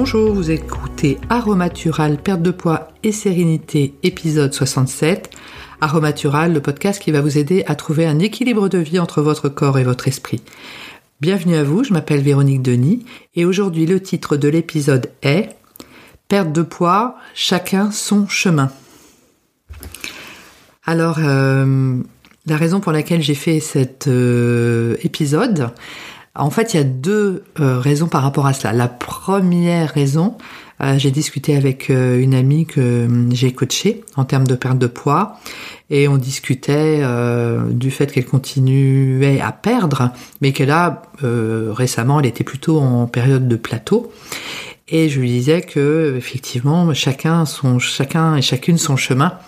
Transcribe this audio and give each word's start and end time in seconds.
Bonjour, 0.00 0.32
vous 0.32 0.52
écoutez 0.52 1.18
Aromatural, 1.28 2.18
perte 2.18 2.40
de 2.40 2.52
poids 2.52 2.86
et 3.02 3.10
sérénité, 3.10 3.94
épisode 4.04 4.54
67. 4.54 5.28
Aromatural, 5.80 6.52
le 6.52 6.62
podcast 6.62 7.02
qui 7.02 7.10
va 7.10 7.20
vous 7.20 7.36
aider 7.36 7.64
à 7.66 7.74
trouver 7.74 8.06
un 8.06 8.20
équilibre 8.20 8.68
de 8.68 8.78
vie 8.78 9.00
entre 9.00 9.22
votre 9.22 9.48
corps 9.48 9.76
et 9.76 9.82
votre 9.82 10.06
esprit. 10.06 10.40
Bienvenue 11.20 11.56
à 11.56 11.64
vous, 11.64 11.82
je 11.82 11.92
m'appelle 11.92 12.20
Véronique 12.20 12.62
Denis 12.62 13.04
et 13.34 13.44
aujourd'hui 13.44 13.86
le 13.86 14.00
titre 14.00 14.36
de 14.36 14.46
l'épisode 14.46 15.10
est 15.22 15.48
Perte 16.28 16.52
de 16.52 16.62
poids, 16.62 17.16
chacun 17.34 17.90
son 17.90 18.28
chemin. 18.28 18.70
Alors, 20.84 21.18
euh, 21.18 21.96
la 22.46 22.56
raison 22.56 22.78
pour 22.78 22.92
laquelle 22.92 23.20
j'ai 23.20 23.34
fait 23.34 23.58
cet 23.58 24.06
euh, 24.06 24.94
épisode, 25.02 25.72
en 26.38 26.50
fait, 26.50 26.74
il 26.74 26.76
y 26.78 26.80
a 26.80 26.84
deux 26.84 27.44
euh, 27.60 27.78
raisons 27.78 28.08
par 28.08 28.22
rapport 28.22 28.46
à 28.46 28.52
cela. 28.52 28.72
La 28.72 28.88
première 28.88 29.90
raison, 29.92 30.36
j'ai 30.96 31.10
discuté 31.10 31.56
avec 31.56 31.88
une 31.88 32.34
amie 32.34 32.64
que 32.64 33.08
j'ai 33.32 33.52
coachée 33.52 34.04
en 34.14 34.24
termes 34.24 34.46
de 34.46 34.54
perte 34.54 34.78
de 34.78 34.86
poids 34.86 35.40
et 35.90 36.06
on 36.06 36.18
discutait 36.18 37.02
du 37.70 37.90
fait 37.90 38.12
qu'elle 38.12 38.26
continuait 38.26 39.40
à 39.40 39.50
perdre, 39.50 40.12
mais 40.40 40.52
que 40.52 40.62
là, 40.62 41.02
récemment, 41.20 42.20
elle 42.20 42.26
était 42.26 42.44
plutôt 42.44 42.78
en 42.78 43.08
période 43.08 43.48
de 43.48 43.56
plateau. 43.56 44.12
Et 44.90 45.08
je 45.08 45.20
lui 45.20 45.28
disais 45.28 45.60
que 45.60 46.14
effectivement, 46.16 46.92
chacun 46.94 47.44
son 47.44 47.78
chacun 47.78 48.36
et 48.36 48.42
chacune 48.42 48.78
son 48.78 48.96
chemin 48.96 49.38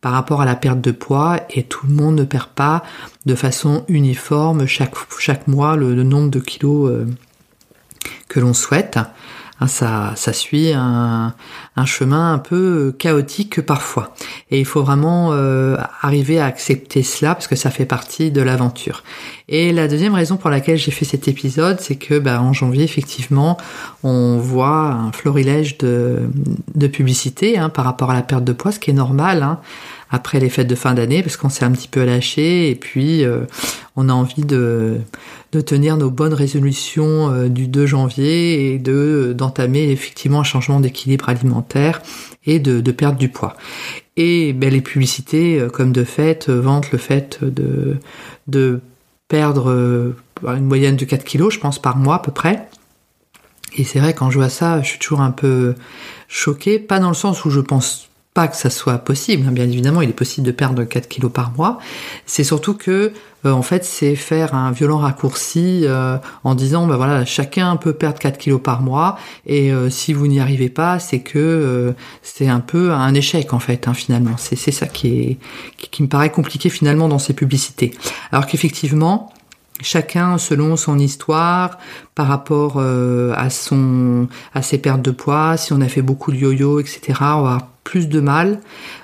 par 0.00 0.12
rapport 0.12 0.42
à 0.42 0.44
la 0.44 0.56
perte 0.56 0.80
de 0.80 0.90
poids 0.90 1.40
et 1.50 1.62
tout 1.62 1.86
le 1.86 1.94
monde 1.94 2.16
ne 2.16 2.24
perd 2.24 2.48
pas 2.48 2.82
de 3.26 3.34
façon 3.34 3.84
uniforme 3.88 4.66
chaque 4.66 5.46
mois 5.46 5.76
le, 5.76 6.02
nombre 6.02 6.30
de 6.30 6.40
kilos 6.40 6.90
euh, 6.90 7.06
que 8.28 8.40
l'on 8.40 8.54
souhaite. 8.54 8.98
Hein, 9.60 9.66
ça, 9.66 10.12
ça 10.16 10.32
suit 10.32 10.72
un, 10.72 11.34
un, 11.76 11.84
chemin 11.84 12.32
un 12.32 12.38
peu 12.38 12.94
chaotique 12.98 13.60
parfois. 13.60 14.14
Et 14.50 14.58
il 14.58 14.64
faut 14.64 14.82
vraiment 14.82 15.32
euh, 15.32 15.76
arriver 16.00 16.40
à 16.40 16.46
accepter 16.46 17.02
cela 17.02 17.34
parce 17.34 17.46
que 17.46 17.56
ça 17.56 17.70
fait 17.70 17.84
partie 17.84 18.30
de 18.30 18.40
l'aventure. 18.40 19.02
Et 19.48 19.72
la 19.72 19.86
deuxième 19.86 20.14
raison 20.14 20.36
pour 20.36 20.48
laquelle 20.48 20.78
j'ai 20.78 20.90
fait 20.90 21.04
cet 21.04 21.28
épisode, 21.28 21.80
c'est 21.80 21.96
que 21.96 22.18
bah, 22.18 22.40
en 22.40 22.52
janvier, 22.52 22.84
effectivement, 22.84 23.58
on 24.02 24.38
voit 24.38 24.86
un 24.86 25.12
florilège 25.12 25.76
de, 25.78 26.30
de 26.74 26.86
publicité 26.86 27.58
hein, 27.58 27.68
par 27.68 27.84
rapport 27.84 28.10
à 28.10 28.14
la 28.14 28.22
perte 28.22 28.44
de 28.44 28.52
poids, 28.52 28.72
ce 28.72 28.78
qui 28.78 28.90
est 28.90 28.94
normal. 28.94 29.42
Hein 29.42 29.58
après 30.10 30.40
les 30.40 30.48
fêtes 30.48 30.66
de 30.66 30.74
fin 30.74 30.94
d'année 30.94 31.22
parce 31.22 31.36
qu'on 31.36 31.48
s'est 31.48 31.64
un 31.64 31.70
petit 31.70 31.88
peu 31.88 32.04
lâché 32.04 32.70
et 32.70 32.74
puis 32.74 33.24
euh, 33.24 33.44
on 33.96 34.08
a 34.08 34.12
envie 34.12 34.44
de, 34.44 34.98
tenir 35.66 35.96
nos 35.96 36.10
bonnes 36.10 36.34
résolutions 36.34 37.32
euh, 37.32 37.48
du 37.48 37.68
2 37.68 37.86
janvier 37.86 38.72
et 38.72 38.78
de 38.78 39.34
d'entamer 39.36 39.90
effectivement 39.90 40.40
un 40.40 40.44
changement 40.44 40.80
d'équilibre 40.80 41.28
alimentaire 41.28 42.02
et 42.44 42.58
de, 42.58 42.80
de, 42.80 42.92
perdre 42.92 43.18
du 43.18 43.28
poids. 43.28 43.56
Et 44.16 44.52
ben, 44.52 44.70
les 44.70 44.80
publicités, 44.80 45.60
euh, 45.60 45.68
comme 45.68 45.92
de 45.92 46.04
fait, 46.04 46.48
vantent 46.48 46.90
le 46.90 46.98
fait 46.98 47.42
de, 47.42 47.98
de 48.48 48.80
perdre 49.28 50.14
une 50.42 50.64
moyenne 50.64 50.96
de 50.96 51.04
4 51.04 51.24
kilos, 51.24 51.54
je 51.54 51.60
pense, 51.60 51.80
par 51.80 51.96
mois 51.96 52.16
à 52.16 52.18
peu 52.18 52.32
près. 52.32 52.68
Et 53.76 53.84
c'est 53.84 54.00
vrai, 54.00 54.14
quand 54.14 54.30
je 54.30 54.38
vois 54.38 54.48
ça, 54.48 54.82
je 54.82 54.88
suis 54.88 54.98
toujours 54.98 55.20
un 55.20 55.30
peu 55.30 55.74
choquée, 56.26 56.80
pas 56.80 56.98
dans 56.98 57.08
le 57.08 57.14
sens 57.14 57.44
où 57.44 57.50
je 57.50 57.60
pense 57.60 58.10
pas 58.32 58.46
que 58.46 58.56
ça 58.56 58.70
soit 58.70 58.98
possible, 58.98 59.44
hein. 59.48 59.50
bien 59.50 59.64
évidemment, 59.64 60.02
il 60.02 60.10
est 60.10 60.12
possible 60.14 60.46
de 60.46 60.52
perdre 60.52 60.84
4 60.84 61.08
kilos 61.08 61.32
par 61.32 61.50
mois. 61.56 61.80
C'est 62.26 62.44
surtout 62.44 62.74
que, 62.74 63.12
euh, 63.44 63.50
en 63.50 63.62
fait, 63.62 63.84
c'est 63.84 64.14
faire 64.14 64.54
un 64.54 64.70
violent 64.70 64.98
raccourci 64.98 65.80
euh, 65.82 66.16
en 66.44 66.54
disant, 66.54 66.86
bah 66.86 66.96
voilà, 66.96 67.24
chacun 67.24 67.74
peut 67.74 67.92
perdre 67.92 68.20
4 68.20 68.38
kilos 68.38 68.60
par 68.62 68.82
mois, 68.82 69.18
et 69.46 69.72
euh, 69.72 69.90
si 69.90 70.12
vous 70.12 70.28
n'y 70.28 70.38
arrivez 70.38 70.68
pas, 70.68 71.00
c'est 71.00 71.20
que 71.20 71.92
c'est 72.22 72.48
un 72.48 72.60
peu 72.60 72.92
un 72.92 73.14
échec, 73.14 73.52
en 73.52 73.58
fait, 73.58 73.88
hein, 73.88 73.94
finalement. 73.94 74.36
C'est 74.36 74.56
ça 74.56 74.86
qui 74.86 75.08
est 75.08 75.38
qui 75.90 76.02
me 76.02 76.08
paraît 76.08 76.30
compliqué 76.30 76.68
finalement 76.68 77.08
dans 77.08 77.18
ces 77.18 77.34
publicités. 77.34 77.92
Alors 78.30 78.46
qu'effectivement, 78.46 79.32
chacun 79.82 80.38
selon 80.38 80.76
son 80.76 80.98
histoire 80.98 81.78
par 82.14 82.28
rapport 82.28 82.78
à 82.80 83.50
son 83.50 84.28
à 84.54 84.62
ses 84.62 84.78
pertes 84.78 85.02
de 85.02 85.10
poids 85.10 85.56
si 85.56 85.72
on 85.72 85.80
a 85.80 85.88
fait 85.88 86.02
beaucoup 86.02 86.32
de 86.32 86.36
yo-yo 86.36 86.80
etc 86.80 87.14
on 87.20 87.42
va 87.42 87.70
plus 87.84 88.08
de 88.08 88.20
mal 88.20 88.60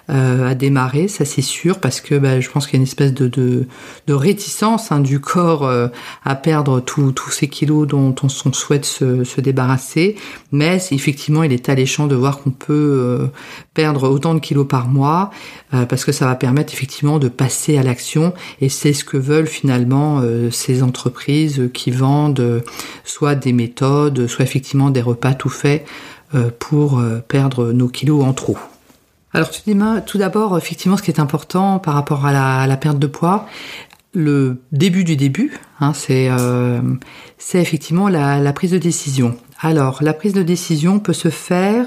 euh, 0.08 0.48
à 0.48 0.54
démarrer, 0.54 1.08
ça 1.08 1.24
c'est 1.24 1.42
sûr, 1.42 1.80
parce 1.80 2.00
que 2.00 2.14
bah, 2.14 2.40
je 2.40 2.48
pense 2.48 2.66
qu'il 2.66 2.74
y 2.74 2.76
a 2.76 2.78
une 2.78 2.84
espèce 2.84 3.12
de, 3.12 3.26
de, 3.26 4.14
réticence 4.14 4.92
hein, 4.92 5.00
du 5.00 5.18
corps 5.18 5.64
euh, 5.64 5.88
à 6.24 6.36
perdre 6.36 6.78
tous 6.78 7.30
ces 7.30 7.48
kilos 7.48 7.88
dont 7.88 8.14
on, 8.22 8.28
souhaite 8.28 8.84
se, 8.84 9.24
se, 9.24 9.40
débarrasser. 9.40 10.14
Mais 10.52 10.78
effectivement, 10.92 11.42
il 11.42 11.52
est 11.52 11.68
alléchant 11.68 12.06
de 12.06 12.14
voir 12.14 12.38
qu'on 12.38 12.52
peut 12.52 12.72
euh, 12.72 13.26
perdre 13.74 14.08
autant 14.08 14.34
de 14.34 14.38
kilos 14.38 14.68
par 14.68 14.86
mois, 14.86 15.30
parce 15.88 16.04
que 16.04 16.12
ça 16.12 16.26
va 16.26 16.36
permettre 16.36 16.72
effectivement 16.72 17.18
de 17.18 17.28
passer 17.28 17.76
à 17.76 17.82
l'action. 17.82 18.32
Et 18.60 18.68
c'est 18.68 18.92
ce 18.92 19.04
que 19.04 19.16
veulent 19.16 19.48
finalement 19.48 20.22
ces 20.50 20.82
entreprises 20.82 21.68
qui 21.74 21.90
vendent 21.90 22.62
soit 23.04 23.34
des 23.34 23.52
méthodes, 23.52 24.26
soit 24.26 24.44
effectivement 24.44 24.90
des 24.90 25.02
repas 25.02 25.34
tout 25.34 25.50
faits 25.50 25.84
pour 26.58 27.02
perdre 27.28 27.72
nos 27.72 27.88
kilos 27.88 28.24
en 28.24 28.32
trop. 28.32 28.58
Alors 29.36 29.50
tout 30.06 30.16
d'abord, 30.16 30.56
effectivement, 30.56 30.96
ce 30.96 31.02
qui 31.02 31.10
est 31.10 31.20
important 31.20 31.78
par 31.78 31.92
rapport 31.92 32.24
à 32.24 32.66
la, 32.66 32.76
perte 32.78 32.98
de 32.98 33.06
poids, 33.06 33.46
le 34.14 34.62
début 34.72 35.04
du 35.04 35.14
début, 35.14 35.58
hein, 35.78 35.92
euh, 36.08 36.80
c'est 37.36 37.60
effectivement 37.60 38.08
la, 38.08 38.52
prise 38.54 38.70
de 38.70 38.78
décision. 38.78 39.36
Alors 39.60 39.98
la 40.02 40.14
prise 40.14 40.32
de 40.32 40.42
décision 40.42 41.00
peut 41.00 41.12
se 41.12 41.28
faire 41.28 41.86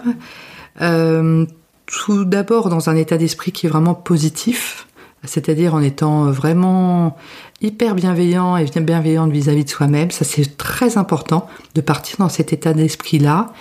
euh, 0.82 1.48
tout 1.88 2.24
d'abord 2.24 2.70
dans 2.70 2.88
un 2.92 2.96
état 2.96 3.18
d'esprit 3.18 3.52
qui 3.52 3.66
est 3.66 3.70
vraiment 3.70 3.96
positif, 3.96 4.88
c'est-à-dire 5.24 5.74
en 5.74 5.82
étant 5.82 6.30
vraiment 6.30 7.18
hyper 7.62 7.96
bienveillant 7.96 8.58
et 8.58 8.66
bienveillant 8.80 9.28
vis-à-vis 9.28 9.66
de 9.66 9.70
soi-même. 9.70 10.12
Ça 10.12 10.24
c'est 10.24 10.56
très 10.56 11.00
important 11.00 11.48
de 11.74 11.82
partir 11.82 12.18
dans 12.20 12.30
cet 12.30 12.54
état 12.54 12.74
d'esprit-là 12.74 13.54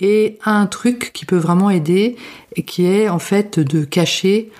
et 0.00 0.38
un 0.44 0.66
truc 0.66 1.10
qui 1.12 1.26
peut 1.26 1.36
vraiment 1.36 1.70
aider 1.70 2.16
et 2.56 2.62
qui 2.62 2.86
est 2.86 3.08
en 3.08 3.18
fait 3.18 3.60
de 3.60 3.84
cacher 3.84 4.50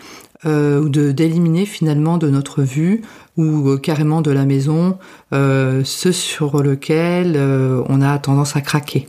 euh, 0.47 0.81
ou 0.81 0.89
de 0.89 1.13
d'éliminer 1.13 1.67
finalement 1.67 2.17
de 2.17 2.31
notre 2.31 2.63
vue 2.63 3.03
ou 3.37 3.69
euh, 3.69 3.77
carrément 3.77 4.23
de 4.23 4.31
la 4.31 4.47
maison 4.47 4.99
euh, 5.35 5.83
ce 5.85 6.13
sur 6.13 6.63
lequel 6.63 7.39
on 7.89 8.01
a 8.01 8.19
tendance 8.19 8.57
à 8.57 8.63
craquer. 8.63 9.07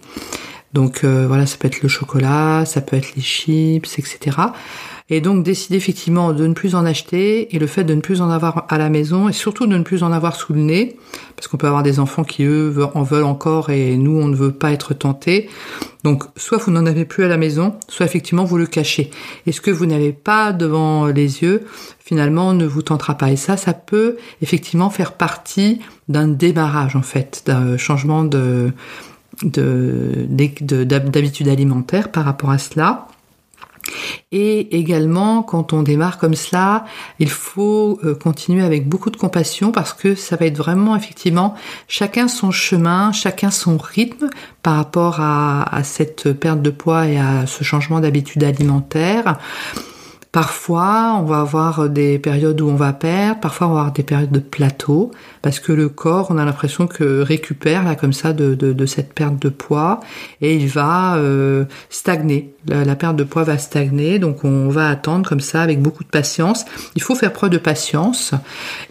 Donc 0.73 1.03
voilà, 1.03 1.45
ça 1.45 1.57
peut 1.57 1.67
être 1.67 1.81
le 1.81 1.89
chocolat, 1.89 2.63
ça 2.65 2.81
peut 2.81 2.95
être 2.95 3.15
les 3.15 3.21
chips, 3.21 3.99
etc. 3.99 4.37
Et 5.09 5.19
donc 5.19 5.43
décider 5.43 5.75
effectivement 5.75 6.31
de 6.31 6.47
ne 6.47 6.53
plus 6.53 6.73
en 6.73 6.85
acheter 6.85 7.53
et 7.53 7.59
le 7.59 7.67
fait 7.67 7.83
de 7.83 7.93
ne 7.93 7.99
plus 7.99 8.21
en 8.21 8.29
avoir 8.29 8.65
à 8.69 8.77
la 8.77 8.89
maison 8.89 9.27
et 9.27 9.33
surtout 9.33 9.67
de 9.67 9.75
ne 9.75 9.83
plus 9.83 10.03
en 10.03 10.13
avoir 10.13 10.37
sous 10.37 10.53
le 10.53 10.61
nez, 10.61 10.95
parce 11.35 11.49
qu'on 11.49 11.57
peut 11.57 11.67
avoir 11.67 11.83
des 11.83 11.99
enfants 11.99 12.23
qui 12.23 12.43
eux 12.45 12.73
en 12.93 13.03
veulent 13.03 13.25
encore 13.25 13.71
et 13.71 13.97
nous 13.97 14.17
on 14.17 14.29
ne 14.29 14.35
veut 14.35 14.53
pas 14.53 14.71
être 14.71 14.93
tentés. 14.93 15.49
Donc 16.05 16.23
soit 16.37 16.59
vous 16.59 16.71
n'en 16.71 16.85
avez 16.85 17.03
plus 17.03 17.25
à 17.25 17.27
la 17.27 17.35
maison, 17.35 17.75
soit 17.89 18.05
effectivement 18.05 18.45
vous 18.45 18.57
le 18.57 18.67
cachez. 18.67 19.11
Et 19.45 19.51
ce 19.51 19.59
que 19.59 19.69
vous 19.69 19.85
n'avez 19.85 20.13
pas 20.13 20.53
devant 20.53 21.07
les 21.07 21.41
yeux, 21.41 21.65
finalement 21.99 22.53
ne 22.53 22.65
vous 22.65 22.81
tentera 22.81 23.15
pas? 23.15 23.31
Et 23.31 23.35
ça, 23.35 23.57
ça 23.57 23.73
peut 23.73 24.15
effectivement 24.41 24.89
faire 24.89 25.11
partie 25.11 25.81
d'un 26.07 26.29
démarrage 26.29 26.95
en 26.95 27.01
fait, 27.01 27.43
d'un 27.45 27.75
changement 27.75 28.23
de 28.23 28.71
d'habitude 29.43 31.47
alimentaire 31.47 32.11
par 32.11 32.25
rapport 32.25 32.51
à 32.51 32.57
cela. 32.57 33.07
Et 34.31 34.77
également, 34.77 35.43
quand 35.43 35.73
on 35.73 35.81
démarre 35.81 36.17
comme 36.17 36.35
cela, 36.35 36.85
il 37.19 37.29
faut 37.29 37.99
euh, 38.03 38.15
continuer 38.15 38.63
avec 38.63 38.87
beaucoup 38.87 39.09
de 39.09 39.17
compassion 39.17 39.71
parce 39.71 39.93
que 39.93 40.15
ça 40.15 40.35
va 40.35 40.45
être 40.45 40.57
vraiment 40.57 40.95
effectivement 40.95 41.55
chacun 41.87 42.27
son 42.27 42.51
chemin, 42.51 43.11
chacun 43.11 43.51
son 43.51 43.77
rythme 43.77 44.29
par 44.63 44.75
rapport 44.75 45.19
à, 45.19 45.75
à 45.75 45.83
cette 45.83 46.31
perte 46.33 46.61
de 46.61 46.69
poids 46.69 47.07
et 47.07 47.17
à 47.17 47.45
ce 47.47 47.63
changement 47.63 47.99
d'habitude 47.99 48.43
alimentaire. 48.43 49.37
Parfois, 50.31 51.17
on 51.19 51.23
va 51.23 51.41
avoir 51.41 51.89
des 51.89 52.17
périodes 52.17 52.61
où 52.61 52.69
on 52.69 52.75
va 52.75 52.93
perdre, 52.93 53.41
parfois 53.41 53.67
on 53.67 53.73
va 53.73 53.79
avoir 53.79 53.91
des 53.91 54.03
périodes 54.03 54.31
de 54.31 54.39
plateau, 54.39 55.11
parce 55.41 55.59
que 55.59 55.73
le 55.73 55.89
corps, 55.89 56.27
on 56.29 56.37
a 56.37 56.45
l'impression 56.45 56.87
que 56.87 57.19
récupère 57.19 57.83
là 57.83 57.95
comme 57.95 58.13
ça 58.13 58.31
de, 58.31 58.55
de, 58.55 58.85
cette 58.85 59.13
perte 59.13 59.41
de 59.41 59.49
poids 59.49 59.99
et 60.39 60.55
il 60.55 60.69
va 60.69 61.17
euh, 61.17 61.65
stagner. 61.89 62.53
La, 62.65 62.95
perte 62.95 63.17
de 63.17 63.25
poids 63.25 63.43
va 63.43 63.57
stagner, 63.57 64.19
donc 64.19 64.45
on 64.45 64.69
va 64.69 64.87
attendre 64.87 65.27
comme 65.27 65.41
ça 65.41 65.63
avec 65.63 65.81
beaucoup 65.81 66.05
de 66.05 66.09
patience. 66.09 66.63
Il 66.95 67.01
faut 67.01 67.15
faire 67.15 67.33
preuve 67.33 67.49
de 67.49 67.57
patience 67.57 68.33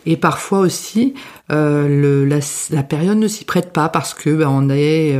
et 0.04 0.19
parfois 0.19 0.58
aussi 0.58 1.14
euh, 1.50 1.88
le, 1.88 2.38
la, 2.70 2.82
période 2.82 3.16
ne 3.16 3.28
s'y 3.28 3.46
prête 3.46 3.72
pas 3.72 3.88
parce 3.88 4.12
que 4.12 4.28
ben, 4.28 4.48
on 4.48 4.69
est 4.69 5.19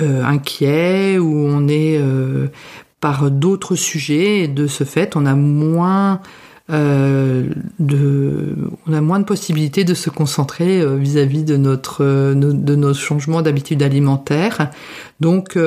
euh, 0.00 0.24
inquiet 0.24 1.18
ou 1.18 1.46
on 1.48 1.68
est 1.68 2.00
par 3.02 3.30
d'autres 3.30 3.74
sujets 3.74 4.44
et 4.44 4.48
de 4.48 4.66
ce 4.66 4.84
fait 4.84 5.16
on 5.16 5.26
a 5.26 5.34
moins 5.34 6.22
euh, 6.70 7.48
de, 7.80 8.56
on 8.86 9.02
moins 9.02 9.18
de 9.18 9.24
possibilités 9.24 9.82
de 9.82 9.94
se 9.94 10.10
concentrer 10.10 10.80
euh, 10.80 10.94
vis-à-vis 10.94 11.44
euh, 11.50 12.34
de 12.34 12.74
nos 12.76 12.94
changements 12.94 13.42
d'habitude 13.42 13.82
alimentaire. 13.82 14.70
Donc 15.20 15.58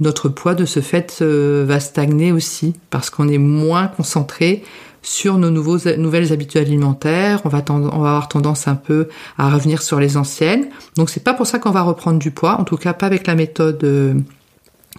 notre 0.00 0.28
poids 0.28 0.54
de 0.54 0.64
ce 0.64 0.80
fait 0.80 1.22
va 1.22 1.80
stagner 1.80 2.32
aussi 2.32 2.74
parce 2.90 3.10
qu'on 3.10 3.28
est 3.28 3.38
moins 3.38 3.88
concentré 3.88 4.62
sur 5.02 5.36
nos 5.36 5.50
nouvelles 5.50 6.32
habitudes 6.32 6.62
alimentaires. 6.62 7.42
On 7.44 7.48
va, 7.48 7.62
on 7.68 7.80
va 7.80 7.88
avoir 7.88 8.28
tendance 8.28 8.68
un 8.68 8.76
peu 8.76 9.08
à 9.36 9.50
revenir 9.50 9.82
sur 9.82 10.00
les 10.00 10.16
anciennes. 10.16 10.68
Donc 10.96 11.10
c'est 11.10 11.22
pas 11.24 11.34
pour 11.34 11.46
ça 11.46 11.58
qu'on 11.58 11.72
va 11.72 11.82
reprendre 11.82 12.18
du 12.18 12.30
poids, 12.30 12.58
en 12.58 12.64
tout 12.64 12.76
cas 12.76 12.94
pas 12.94 13.06
avec 13.06 13.26
la 13.26 13.34
méthode 13.34 14.24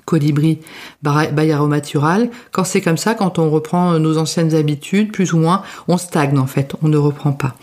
colibri 0.06 0.60
by 1.02 1.52
aromathural. 1.52 2.30
Quand 2.52 2.64
c'est 2.64 2.82
comme 2.82 2.98
ça, 2.98 3.14
quand 3.16 3.40
on 3.40 3.50
reprend 3.50 3.98
nos 4.00 4.18
anciennes 4.18 4.54
habitudes, 4.54 5.12
plus 5.12 5.34
ou 5.34 5.38
moins, 5.38 5.64
on 5.88 5.98
stagne 5.98 6.38
en 6.38 6.48
fait, 6.48 6.76
on 6.82 6.88
ne 6.88 6.98
reprend 6.98 7.32
pas. 7.32 7.56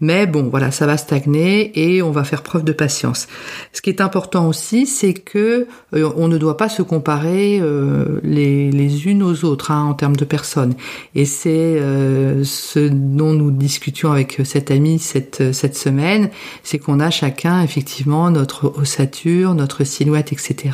Mais 0.00 0.26
bon, 0.26 0.48
voilà, 0.50 0.70
ça 0.70 0.86
va 0.86 0.96
stagner 0.96 1.72
et 1.74 2.02
on 2.02 2.10
va 2.10 2.24
faire 2.24 2.42
preuve 2.42 2.64
de 2.64 2.72
patience. 2.72 3.26
Ce 3.72 3.82
qui 3.82 3.90
est 3.90 4.00
important 4.00 4.48
aussi, 4.48 4.86
c'est 4.86 5.14
que 5.14 5.66
euh, 5.94 6.10
on 6.16 6.28
ne 6.28 6.38
doit 6.38 6.56
pas 6.56 6.68
se 6.68 6.82
comparer 6.82 7.58
euh, 7.60 8.20
les, 8.22 9.06
unes 9.06 9.22
aux 9.22 9.44
autres 9.44 9.70
hein, 9.70 9.84
en 9.84 9.94
termes 9.94 10.16
de 10.16 10.24
personnes. 10.24 10.74
Et 11.14 11.24
c'est 11.24 11.50
euh, 11.50 12.44
ce 12.44 12.88
dont 12.88 13.32
nous 13.32 13.50
discutions 13.50 14.12
avec 14.12 14.40
cet 14.44 14.70
ami 14.70 14.98
cette, 14.98 15.52
cette 15.52 15.76
semaine, 15.76 16.30
c'est 16.62 16.78
qu'on 16.78 17.00
a 17.00 17.10
chacun 17.10 17.62
effectivement 17.62 18.30
notre 18.30 18.72
ossature, 18.78 19.54
notre 19.54 19.84
silhouette, 19.84 20.32
etc. 20.32 20.70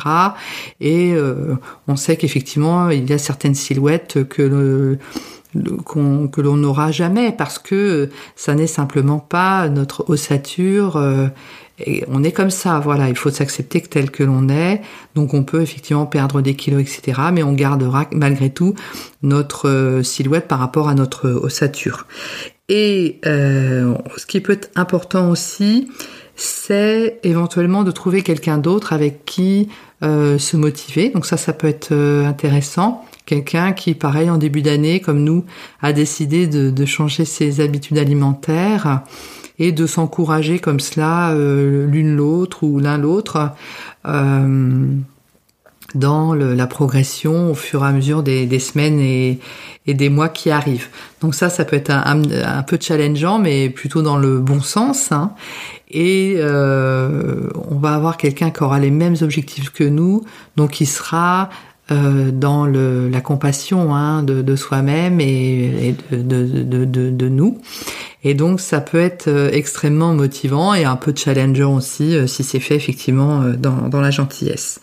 Et 0.79 1.00
euh, 1.13 1.55
on 1.87 1.95
sait 1.95 2.17
qu'effectivement, 2.17 2.89
il 2.89 3.09
y 3.09 3.13
a 3.13 3.17
certaines 3.17 3.55
silhouettes 3.55 4.27
que 4.27 4.97
l'on 5.53 6.57
n'aura 6.57 6.91
jamais 6.91 7.31
parce 7.31 7.59
que 7.59 8.09
ça 8.35 8.55
n'est 8.55 8.67
simplement 8.67 9.19
pas 9.19 9.69
notre 9.69 10.09
ossature 10.09 10.97
euh, 10.97 11.27
on 12.09 12.23
est 12.23 12.31
comme 12.31 12.51
ça 12.51 12.79
voilà. 12.79 13.09
Il 13.09 13.15
faut 13.15 13.31
s'accepter 13.31 13.81
tel 13.81 14.11
que 14.11 14.23
l'on 14.23 14.49
est. 14.49 14.81
Donc 15.15 15.33
on 15.33 15.43
peut 15.43 15.61
effectivement 15.61 16.05
perdre 16.05 16.41
des 16.41 16.53
kilos 16.53 16.81
etc 16.81 17.19
mais 17.33 17.41
on 17.41 17.53
gardera 17.53 18.05
malgré 18.11 18.51
tout 18.51 18.75
notre 19.23 19.67
euh, 19.67 20.03
silhouette 20.03 20.47
par 20.47 20.59
rapport 20.59 20.89
à 20.89 20.93
notre 20.93 21.29
ossature. 21.29 22.05
Et 22.69 23.19
ce 23.23 24.25
qui 24.27 24.39
peut 24.39 24.53
être 24.53 24.69
important 24.75 25.29
aussi 25.29 25.89
c'est 26.41 27.19
éventuellement 27.21 27.83
de 27.83 27.91
trouver 27.91 28.23
quelqu'un 28.23 28.57
d'autre 28.57 28.93
avec 28.93 29.25
qui 29.25 29.69
euh, 30.01 30.39
se 30.39 30.57
motiver. 30.57 31.09
Donc 31.09 31.27
ça, 31.27 31.37
ça 31.37 31.53
peut 31.53 31.67
être 31.67 31.91
euh, 31.91 32.25
intéressant. 32.25 33.05
Quelqu'un 33.27 33.73
qui, 33.73 33.93
pareil, 33.93 34.27
en 34.27 34.37
début 34.37 34.63
d'année, 34.63 35.01
comme 35.01 35.23
nous, 35.23 35.45
a 35.83 35.93
décidé 35.93 36.47
de, 36.47 36.85
changer 36.85 37.25
ses 37.25 37.61
habitudes 37.61 37.99
alimentaires 37.99 39.01
et 39.59 39.71
de 39.71 39.85
s'encourager 39.85 40.57
comme 40.57 40.79
cela 40.79 41.31
euh, 41.31 41.85
l'une 41.85 42.15
l'autre 42.15 42.63
ou 42.63 42.79
l'un 42.79 42.97
l'autre 42.97 43.51
dans 45.95 46.33
la 46.33 46.67
progression 46.67 47.51
au 47.51 47.55
fur 47.55 47.83
et 47.83 47.87
à 47.87 47.91
mesure 47.91 48.23
des, 48.23 48.59
semaines 48.59 48.99
et, 48.99 49.39
des 49.87 50.09
mois 50.09 50.29
qui 50.29 50.49
arrivent. 50.49 50.87
Donc 51.21 51.35
ça, 51.35 51.49
ça 51.49 51.65
peut 51.65 51.75
être 51.75 51.91
un, 51.91 52.63
peu 52.63 52.77
challengeant, 52.79 53.39
mais 53.39 53.69
plutôt 53.69 54.01
dans 54.01 54.17
le 54.17 54.39
bon 54.39 54.61
sens. 54.61 55.11
Hein 55.11 55.33
et 55.91 56.35
euh, 56.37 57.49
on 57.69 57.75
va 57.75 57.93
avoir 57.93 58.17
quelqu'un 58.17 58.49
qui 58.49 58.63
aura 58.63 58.79
les 58.79 58.91
mêmes 58.91 59.15
objectifs 59.21 59.71
que 59.71 59.83
nous, 59.83 60.23
donc 60.55 60.71
qui 60.71 60.85
sera 60.85 61.49
euh, 61.91 62.31
dans 62.31 62.65
le, 62.65 63.09
la 63.09 63.19
compassion 63.19 63.93
hein, 63.93 64.23
de, 64.23 64.41
de 64.41 64.55
soi-même 64.55 65.19
et, 65.19 65.95
de, 66.11 66.63
de, 66.63 66.85
de, 66.85 67.29
nous. 67.29 67.59
Et 68.23 68.33
donc 68.33 68.59
ça 68.59 68.81
peut 68.81 68.99
être 68.99 69.27
euh, 69.27 69.49
extrêmement 69.51 70.13
motivant 70.13 70.73
et 70.73 70.85
un 70.85 70.95
peu 70.95 71.13
challengeant 71.15 71.75
aussi 71.75 72.15
euh, 72.15 72.27
si 72.27 72.43
c'est 72.43 72.59
fait 72.59 72.75
effectivement 72.75 73.43
dans, 73.57 73.89
dans 73.89 74.01
la 74.01 74.11
gentillesse. 74.11 74.79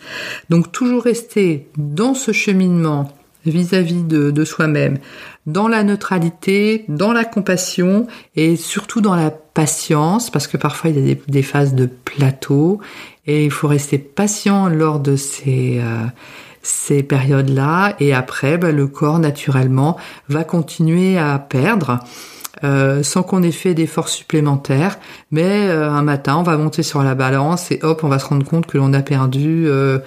Donc 0.49 0.71
toujours 0.71 1.03
rester 1.03 1.67
dans 1.77 2.13
ce 2.13 2.31
cheminement 2.31 3.11
vis-à-vis 3.45 4.03
de, 4.03 4.45
soi-même, 4.45 4.97
dans 5.45 5.67
la 5.67 5.83
neutralité, 5.83 6.85
dans 6.87 7.13
la 7.13 7.23
compassion 7.23 8.07
et 8.35 8.55
surtout 8.55 9.01
dans 9.01 9.15
la 9.15 9.31
patience, 9.31 10.29
parce 10.29 10.47
que 10.47 10.57
parfois 10.57 10.89
il 10.89 11.07
y 11.07 11.11
a 11.11 11.15
des, 11.27 11.43
phases 11.43 11.73
de 11.73 11.85
plateau 11.85 12.79
et 13.25 13.45
il 13.45 13.51
faut 13.51 13.67
rester 13.67 13.97
patient 13.97 14.67
lors 14.67 14.99
de 14.99 15.15
ces, 15.15 15.79
euh, 15.79 16.05
ces 16.61 17.03
périodes-là 17.03 17.95
et 17.99 18.13
après 18.13 18.57
bah, 18.57 18.71
le 18.71 18.87
corps 18.87 19.19
naturellement 19.19 19.97
va 20.27 20.43
continuer 20.43 21.17
à 21.17 21.39
perdre. 21.39 21.99
Euh, 22.65 23.03
sans 23.03 23.23
qu'on 23.23 23.41
ait 23.41 23.51
fait 23.51 23.73
d'efforts 23.73 24.09
supplémentaires. 24.09 24.99
Mais 25.31 25.69
euh, 25.69 25.89
un 25.89 26.01
matin, 26.01 26.35
on 26.37 26.43
va 26.43 26.57
monter 26.57 26.83
sur 26.83 27.01
la 27.03 27.15
balance 27.15 27.71
et 27.71 27.79
hop, 27.83 28.03
on 28.03 28.09
va 28.09 28.19
se 28.19 28.25
rendre 28.25 28.45
compte 28.45 28.65
que 28.65 28.77
l'on 28.77 28.91
a 28.91 29.01
perdu 29.01 29.65
euh, 29.67 29.99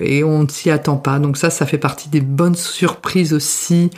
et 0.00 0.24
on 0.24 0.44
ne 0.44 0.48
s'y 0.48 0.70
attend 0.70 0.96
pas. 0.96 1.18
Donc 1.18 1.36
ça, 1.36 1.50
ça 1.50 1.66
fait 1.66 1.78
partie 1.78 2.08
des 2.08 2.22
bonnes 2.22 2.54
surprises 2.54 3.34
aussi 3.34 3.90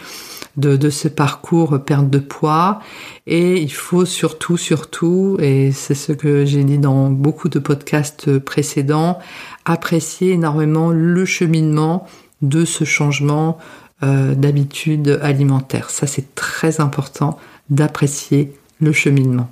de, 0.57 0.77
de 0.77 0.91
ce 0.91 1.07
parcours 1.07 1.79
perte 1.85 2.11
de 2.11 2.19
poids. 2.19 2.81
Et 3.29 3.61
il 3.61 3.73
faut 3.73 4.05
surtout, 4.05 4.57
surtout, 4.57 5.37
et 5.41 5.71
c'est 5.71 5.95
ce 5.95 6.13
que 6.13 6.45
j'ai 6.45 6.65
dit 6.65 6.79
dans 6.79 7.11
beaucoup 7.11 7.49
de 7.49 7.61
podcasts 7.61 8.41
précédents, 8.41 9.21
apprécier 9.65 10.33
énormément 10.33 10.91
le 10.91 11.25
cheminement 11.25 12.09
de 12.43 12.65
ce 12.65 12.85
changement 12.85 13.59
euh, 14.03 14.35
d'habitude 14.35 15.19
alimentaire. 15.23 15.91
Ça, 15.91 16.07
c'est 16.07 16.35
très 16.35 16.81
important 16.81 17.39
d'apprécier 17.71 18.53
le 18.81 18.93
cheminement. 18.93 19.51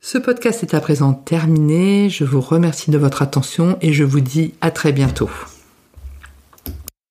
Ce 0.00 0.16
podcast 0.16 0.62
est 0.62 0.74
à 0.74 0.80
présent 0.80 1.12
terminé. 1.12 2.08
Je 2.08 2.24
vous 2.24 2.40
remercie 2.40 2.90
de 2.90 2.98
votre 2.98 3.20
attention 3.20 3.76
et 3.82 3.92
je 3.92 4.04
vous 4.04 4.20
dis 4.20 4.54
à 4.62 4.70
très 4.70 4.92
bientôt. 4.92 5.28